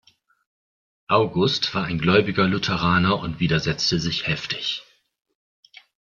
August 1.09 1.75
war 1.75 1.83
ein 1.85 1.99
gläubiger 1.99 2.47
Lutheraner 2.47 3.19
und 3.19 3.39
widersetzte 3.39 3.99
sich 3.99 4.25
heftig. 4.25 4.81